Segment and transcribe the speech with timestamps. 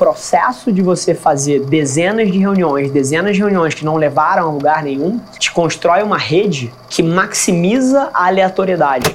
[0.00, 4.82] processo de você fazer dezenas de reuniões, dezenas de reuniões que não levaram a lugar
[4.82, 9.14] nenhum, te constrói uma rede que maximiza a aleatoriedade.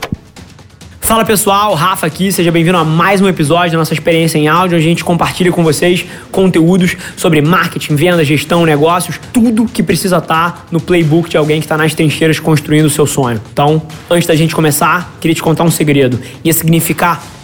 [0.99, 4.77] Fala pessoal, Rafa aqui, seja bem-vindo a mais um episódio da nossa experiência em áudio,
[4.77, 10.17] onde a gente compartilha com vocês conteúdos sobre marketing, venda, gestão, negócios, tudo que precisa
[10.17, 13.41] estar no playbook de alguém que está nas trincheiras construindo o seu sonho.
[13.51, 16.19] Então, antes da gente começar, queria te contar um segredo.
[16.43, 17.23] Ia significar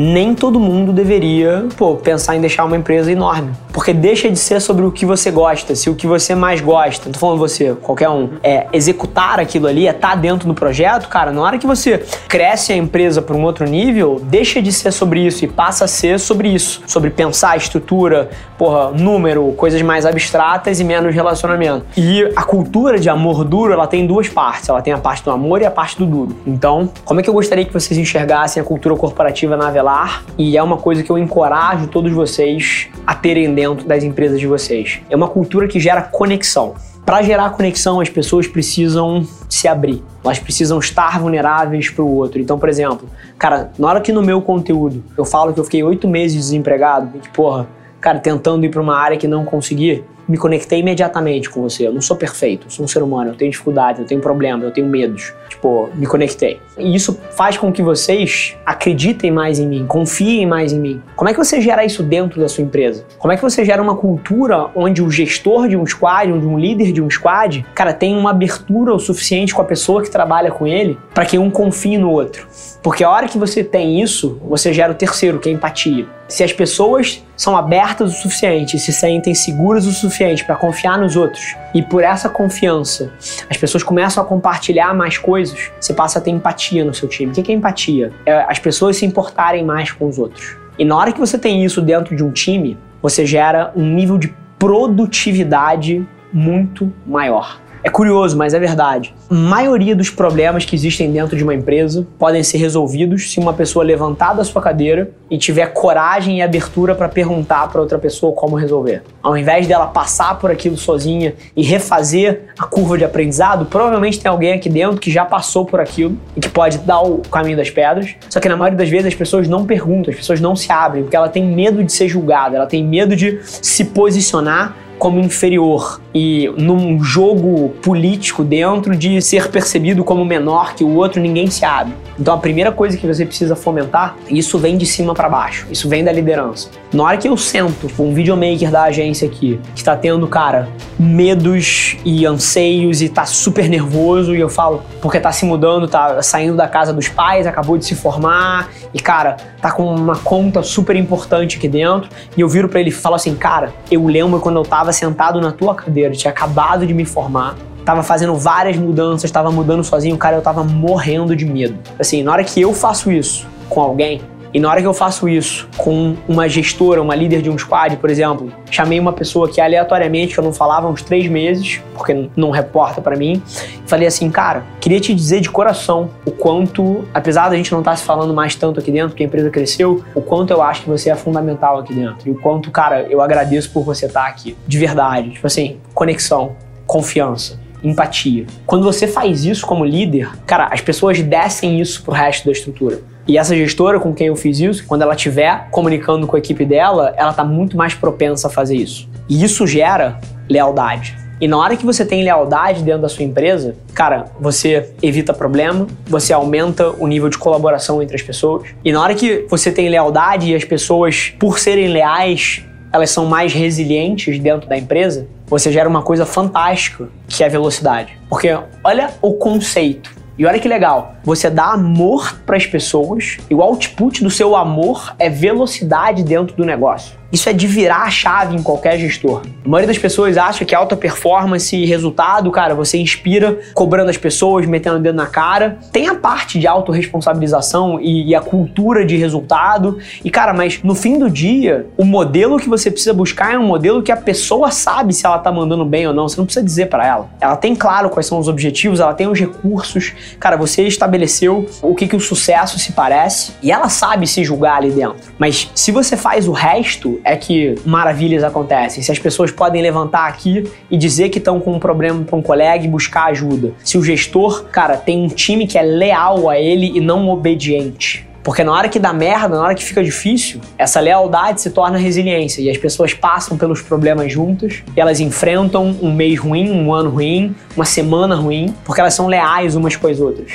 [0.00, 3.52] nem todo mundo deveria pô, pensar em deixar uma empresa enorme.
[3.70, 7.10] Porque deixa de ser sobre o que você gosta, se o que você mais gosta,
[7.10, 11.08] tô falando você, qualquer um, é executar aquilo ali, é estar tá dentro do projeto,
[11.08, 14.90] cara, na hora que você cresce a empresa para um outro nível, deixa de ser
[14.90, 16.82] sobre isso e passa a ser sobre isso.
[16.86, 21.84] Sobre pensar estrutura, porra, número, coisas mais abstratas e menos relacionamento.
[21.96, 24.68] E a cultura de amor duro, ela tem duas partes.
[24.68, 26.36] Ela tem a parte do amor e a parte do duro.
[26.46, 29.89] Então, como é que eu gostaria que vocês enxergassem a cultura corporativa na Avelar?
[30.38, 34.46] E é uma coisa que eu encorajo todos vocês a terem dentro das empresas de
[34.46, 35.00] vocês.
[35.10, 36.74] É uma cultura que gera conexão.
[37.04, 40.02] Para gerar conexão, as pessoas precisam se abrir.
[40.22, 42.40] Elas precisam estar vulneráveis para o outro.
[42.40, 45.82] Então, por exemplo, cara, na hora que no meu conteúdo eu falo que eu fiquei
[45.82, 47.66] oito meses desempregado e que, porra,
[48.00, 51.88] cara, tentando ir para uma área que não consegui, me conectei imediatamente com você.
[51.88, 54.62] Eu não sou perfeito, eu sou um ser humano, eu tenho dificuldades, eu tenho problemas,
[54.62, 55.32] eu tenho medos.
[55.48, 56.60] Tipo, me conectei.
[56.78, 61.02] E isso faz com que vocês acreditem mais em mim, confiem mais em mim.
[61.16, 63.04] Como é que você gera isso dentro da sua empresa?
[63.18, 66.58] Como é que você gera uma cultura onde o gestor de um squad, onde um
[66.58, 70.52] líder de um squad, cara, tem uma abertura o suficiente com a pessoa que trabalha
[70.52, 72.46] com ele para que um confie no outro?
[72.80, 76.06] Porque a hora que você tem isso, você gera o terceiro, que é empatia.
[76.30, 81.16] Se as pessoas são abertas o suficiente, se sentem seguras o suficiente para confiar nos
[81.16, 83.12] outros, e por essa confiança
[83.50, 87.32] as pessoas começam a compartilhar mais coisas, você passa a ter empatia no seu time.
[87.32, 88.12] O que é empatia?
[88.24, 90.56] É as pessoas se importarem mais com os outros.
[90.78, 94.16] E na hora que você tem isso dentro de um time, você gera um nível
[94.16, 97.60] de produtividade muito maior.
[97.82, 99.14] É curioso, mas é verdade.
[99.30, 103.54] A maioria dos problemas que existem dentro de uma empresa podem ser resolvidos se uma
[103.54, 108.34] pessoa levantar da sua cadeira e tiver coragem e abertura para perguntar para outra pessoa
[108.34, 109.02] como resolver.
[109.22, 114.30] Ao invés dela passar por aquilo sozinha e refazer a curva de aprendizado, provavelmente tem
[114.30, 117.70] alguém aqui dentro que já passou por aquilo e que pode dar o caminho das
[117.70, 118.14] pedras.
[118.28, 121.04] Só que na maioria das vezes as pessoas não perguntam, as pessoas não se abrem,
[121.04, 125.98] porque ela tem medo de ser julgada, ela tem medo de se posicionar como inferior
[126.14, 131.64] e num jogo político dentro de ser percebido como menor que o outro, ninguém se
[131.64, 131.94] abre.
[132.18, 135.88] Então a primeira coisa que você precisa fomentar, isso vem de cima para baixo, isso
[135.88, 136.68] vem da liderança.
[136.92, 140.68] Na hora que eu sento com um videomaker da agência aqui, que está tendo, cara,
[140.98, 146.22] medos e anseios e tá super nervoso e eu falo, porque tá se mudando, tá
[146.22, 150.62] saindo da casa dos pais, acabou de se formar e, cara, tá com uma conta
[150.62, 154.40] super importante aqui dentro e eu viro para ele e falo assim, cara, eu lembro
[154.40, 158.76] quando eu tava sentado na tua cadeira, tinha acabado de me formar, tava fazendo várias
[158.76, 161.78] mudanças, tava mudando sozinho, cara, eu tava morrendo de medo.
[161.98, 164.20] Assim, na hora que eu faço isso com alguém,
[164.52, 167.96] e na hora que eu faço isso com uma gestora, uma líder de um squad,
[167.96, 172.28] por exemplo, chamei uma pessoa que aleatoriamente eu não falava há uns três meses, porque
[172.36, 173.40] não reporta para mim,
[173.84, 177.78] e falei assim, cara, queria te dizer de coração o quanto, apesar da gente não
[177.78, 180.60] estar tá se falando mais tanto aqui dentro, que a empresa cresceu, o quanto eu
[180.62, 182.28] acho que você é fundamental aqui dentro.
[182.28, 184.56] E o quanto, cara, eu agradeço por você estar tá aqui.
[184.66, 185.30] De verdade.
[185.30, 186.56] Tipo assim, conexão,
[186.86, 188.46] confiança empatia.
[188.66, 193.00] Quando você faz isso como líder, cara, as pessoas descem isso pro resto da estrutura.
[193.26, 196.64] E essa gestora com quem eu fiz isso, quando ela estiver comunicando com a equipe
[196.64, 199.08] dela, ela está muito mais propensa a fazer isso.
[199.28, 201.16] E isso gera lealdade.
[201.40, 205.86] E na hora que você tem lealdade dentro da sua empresa, cara, você evita problema,
[206.06, 208.68] você aumenta o nível de colaboração entre as pessoas.
[208.84, 212.62] E na hora que você tem lealdade e as pessoas, por serem leais,
[212.92, 217.50] elas são mais resilientes dentro da empresa, você gera uma coisa fantástica, que é a
[217.50, 218.18] velocidade.
[218.28, 218.54] Porque
[218.84, 220.10] olha o conceito.
[220.38, 224.56] E olha que legal, você dá amor para as pessoas e o output do seu
[224.56, 227.20] amor é velocidade dentro do negócio.
[227.32, 229.42] Isso é de virar a chave em qualquer gestor.
[229.64, 234.16] A maioria das pessoas acha que alta performance e resultado, cara, você inspira cobrando as
[234.16, 235.78] pessoas, metendo o dedo na cara.
[235.92, 239.98] Tem a parte de autorresponsabilização e, e a cultura de resultado.
[240.24, 243.66] E, cara, mas no fim do dia, o modelo que você precisa buscar é um
[243.66, 246.28] modelo que a pessoa sabe se ela tá mandando bem ou não.
[246.28, 247.30] Você não precisa dizer para ela.
[247.40, 250.12] Ela tem claro quais são os objetivos, ela tem os recursos.
[250.40, 254.44] Cara, você está estabeleceu o que, que o sucesso se parece e ela sabe se
[254.44, 255.32] julgar ali dentro.
[255.38, 259.02] Mas se você faz o resto, é que maravilhas acontecem.
[259.02, 262.42] Se as pessoas podem levantar aqui e dizer que estão com um problema para um
[262.42, 263.72] colega e buscar ajuda.
[263.82, 268.30] Se o gestor, cara, tem um time que é leal a ele e não obediente.
[268.42, 271.98] Porque na hora que dá merda, na hora que fica difícil, essa lealdade se torna
[271.98, 276.92] resiliência e as pessoas passam pelos problemas juntas e elas enfrentam um mês ruim, um
[276.92, 280.52] ano ruim, uma semana ruim, porque elas são leais umas com as outras.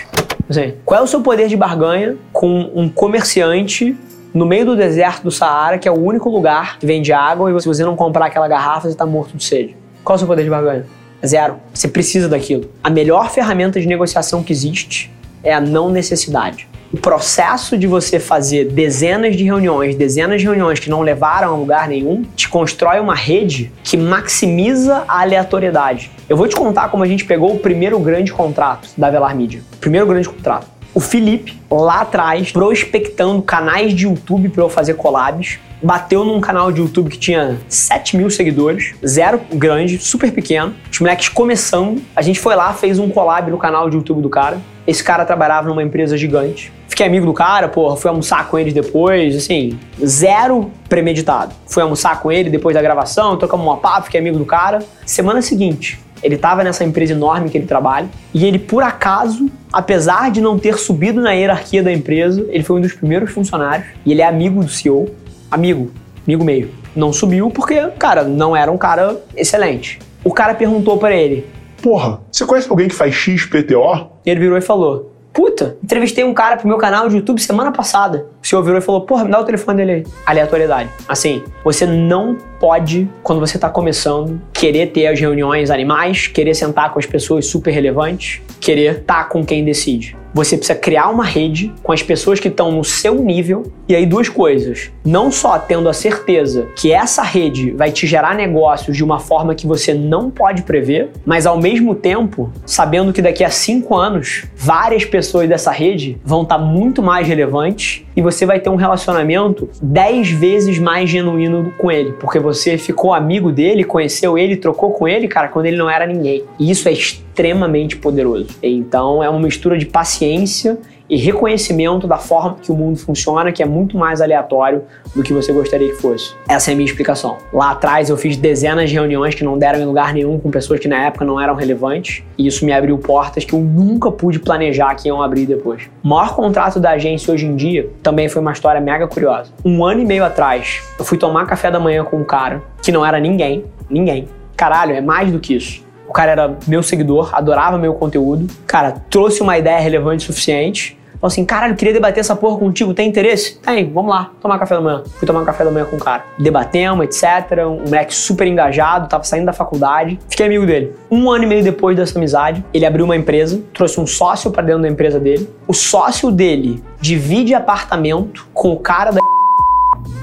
[0.85, 3.97] Qual é o seu poder de barganha com um comerciante
[4.33, 7.61] no meio do deserto do Saara, que é o único lugar que vende água e
[7.61, 9.75] se você não comprar aquela garrafa, você está morto de sede?
[10.03, 10.85] Qual é o seu poder de barganha?
[11.25, 11.55] Zero.
[11.73, 12.69] Você precisa daquilo.
[12.83, 15.11] A melhor ferramenta de negociação que existe
[15.43, 20.79] é a não necessidade o processo de você fazer dezenas de reuniões, dezenas de reuniões
[20.79, 26.09] que não levaram a lugar nenhum, te constrói uma rede que maximiza a aleatoriedade.
[26.29, 29.61] Eu vou te contar como a gente pegou o primeiro grande contrato da Velar Media.
[29.81, 30.67] Primeiro grande contrato.
[30.93, 36.71] O Felipe, lá atrás, prospectando canais de YouTube para eu fazer collabs, bateu num canal
[36.71, 42.01] de YouTube que tinha 7 mil seguidores, zero grande, super pequeno, os moleques começando.
[42.15, 44.61] A gente foi lá, fez um collab no canal de YouTube do cara.
[44.87, 46.71] Esse cara trabalhava numa empresa gigante.
[46.95, 51.53] Fiquei amigo do cara, porra, fui almoçar com eles depois, assim, zero premeditado.
[51.67, 54.79] Fui almoçar com ele depois da gravação, trocamos uma papo, fiquei amigo do cara.
[55.05, 60.31] Semana seguinte, ele estava nessa empresa enorme que ele trabalha e ele, por acaso, apesar
[60.31, 64.13] de não ter subido na hierarquia da empresa, ele foi um dos primeiros funcionários e
[64.13, 65.13] ele é amigo do CEO.
[65.51, 65.91] Amigo,
[66.25, 66.71] amigo meio.
[66.95, 69.99] Não subiu porque, cara, não era um cara excelente.
[70.23, 71.45] O cara perguntou para ele:
[71.83, 74.11] Porra, você conhece alguém que faz XPTO?
[74.25, 78.25] Ele virou e falou: Puta, entrevistei um cara pro meu canal de YouTube semana passada.
[78.41, 80.07] O senhor virou e falou: Porra, me dá o telefone dele aí.
[80.25, 80.89] Aleatoriedade.
[81.09, 86.91] Assim, você não pode, quando você tá começando, querer ter as reuniões animais, querer sentar
[86.91, 90.17] com as pessoas super relevantes, querer estar tá com quem decide.
[90.35, 93.71] Você precisa criar uma rede com as pessoas que estão no seu nível.
[93.87, 94.91] E aí, duas coisas.
[95.05, 99.55] Não só tendo a certeza que essa rede vai te gerar negócios de uma forma
[99.55, 104.43] que você não pode prever, mas ao mesmo tempo, sabendo que daqui a cinco anos,
[104.57, 108.75] várias pessoas dessa rede vão estar tá muito mais relevantes e você vai ter um
[108.75, 114.91] relacionamento dez vezes mais genuíno com ele, porque você ficou amigo dele, conheceu ele, trocou
[114.91, 116.43] com ele, cara, quando ele não era ninguém.
[116.59, 118.47] E isso é extremamente poderoso.
[118.63, 120.77] Então é uma mistura de paciência
[121.09, 124.83] e reconhecimento da forma que o mundo funciona, que é muito mais aleatório
[125.15, 126.35] do que você gostaria que fosse.
[126.47, 127.37] Essa é a minha explicação.
[127.53, 130.79] Lá atrás eu fiz dezenas de reuniões que não deram em lugar nenhum com pessoas
[130.79, 134.39] que na época não eram relevantes, e isso me abriu portas que eu nunca pude
[134.39, 135.83] planejar que iam abrir depois.
[136.03, 139.51] O maior contrato da agência hoje em dia também foi uma história mega curiosa.
[139.63, 142.91] Um ano e meio atrás, eu fui tomar café da manhã com um cara que
[142.91, 144.27] não era ninguém, ninguém.
[144.55, 148.47] Caralho, é mais do que isso o cara era meu seguidor, adorava meu conteúdo.
[148.65, 150.97] Cara, trouxe uma ideia relevante o suficiente.
[151.13, 153.57] Falou assim, caralho, queria debater essa porra contigo, tem interesse?
[153.59, 155.03] Tem, vamos lá, tomar café da manhã.
[155.17, 156.25] Fui tomar um café da manhã com o cara.
[156.37, 157.65] Debatemos, etc.
[157.65, 160.19] Um moleque super engajado, tava saindo da faculdade.
[160.29, 160.93] Fiquei amigo dele.
[161.09, 164.63] Um ano e meio depois dessa amizade, ele abriu uma empresa, trouxe um sócio para
[164.63, 165.49] dentro da empresa dele.
[165.67, 169.19] O sócio dele divide apartamento com o cara da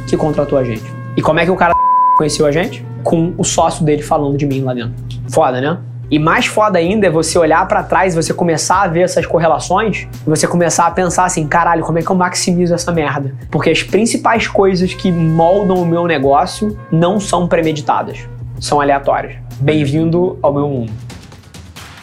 [0.06, 0.84] que contratou a gente.
[1.16, 1.74] E como é que o cara
[2.18, 2.84] conheceu a gente?
[3.02, 4.94] Com o sócio dele falando de mim lá dentro.
[5.28, 5.78] Foda, né?
[6.10, 10.06] E mais foda ainda é você olhar para trás, você começar a ver essas correlações,
[10.26, 13.34] você começar a pensar assim, caralho, como é que eu maximizo essa merda?
[13.50, 18.28] Porque as principais coisas que moldam o meu negócio não são premeditadas,
[18.60, 19.36] são aleatórias.
[19.58, 20.92] Bem-vindo ao meu mundo.